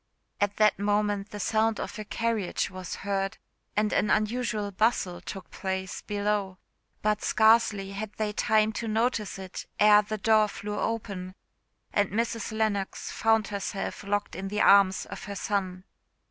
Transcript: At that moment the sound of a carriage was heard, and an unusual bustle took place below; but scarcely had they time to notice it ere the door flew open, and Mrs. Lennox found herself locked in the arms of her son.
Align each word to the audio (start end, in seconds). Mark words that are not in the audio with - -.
At 0.39 0.57
that 0.57 0.79
moment 0.79 1.29
the 1.29 1.39
sound 1.39 1.79
of 1.79 1.99
a 1.99 2.03
carriage 2.03 2.71
was 2.71 2.95
heard, 3.05 3.37
and 3.77 3.93
an 3.93 4.09
unusual 4.09 4.71
bustle 4.71 5.21
took 5.21 5.51
place 5.51 6.01
below; 6.01 6.57
but 7.03 7.21
scarcely 7.23 7.91
had 7.91 8.11
they 8.13 8.33
time 8.33 8.73
to 8.81 8.87
notice 8.87 9.37
it 9.37 9.67
ere 9.79 10.01
the 10.01 10.17
door 10.17 10.47
flew 10.47 10.79
open, 10.79 11.35
and 11.93 12.09
Mrs. 12.09 12.51
Lennox 12.51 13.11
found 13.11 13.49
herself 13.49 14.03
locked 14.03 14.35
in 14.35 14.47
the 14.47 14.61
arms 14.61 15.05
of 15.05 15.25
her 15.25 15.35
son. 15.35 15.83